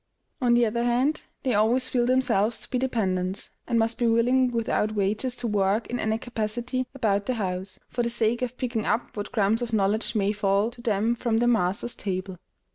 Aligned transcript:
On 0.41 0.55
the 0.55 0.65
other 0.65 0.83
hand, 0.83 1.25
they 1.43 1.53
always 1.53 1.87
feel 1.87 2.07
themselves 2.07 2.61
to 2.61 2.69
be 2.71 2.79
dependents, 2.79 3.51
and 3.67 3.77
must 3.77 3.99
be 3.99 4.07
willing 4.07 4.49
without 4.51 4.95
wages 4.95 5.35
to 5.35 5.47
work 5.47 5.85
in 5.91 5.99
any 5.99 6.17
capacity 6.17 6.87
about 6.95 7.27
the 7.27 7.35
house, 7.35 7.79
for 7.87 8.01
the 8.01 8.09
sake 8.09 8.41
of 8.41 8.57
picking 8.57 8.87
up 8.87 9.15
what 9.15 9.31
crumbs 9.31 9.61
of 9.61 9.73
knowledge 9.73 10.15
may 10.15 10.31
fall 10.31 10.71
to 10.71 10.81
them 10.81 11.13
from 11.13 11.37
their 11.37 11.47
master's 11.49 11.93
table. 11.93 12.39